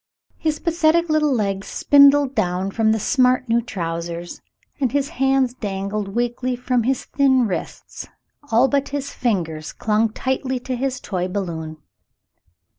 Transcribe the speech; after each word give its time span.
His 0.39 0.57
pathetic 0.59 1.09
little 1.09 1.31
legs 1.31 1.67
spindled 1.67 2.33
down 2.33 2.71
from 2.71 2.91
the 2.91 2.99
smart 2.99 3.47
new 3.47 3.61
trousers, 3.61 4.41
and 4.79 4.91
his 4.91 5.09
hands 5.09 5.53
dangled 5.53 6.15
weakly 6.15 6.55
from 6.55 6.81
his 6.81 7.05
thin 7.05 7.45
wrists, 7.45 8.07
albeit 8.51 8.89
his 8.89 9.11
fingers 9.13 9.71
clung 9.71 10.09
tightly 10.11 10.59
to 10.61 10.75
his 10.75 10.99
toy 10.99 11.27
balloon. 11.27 11.77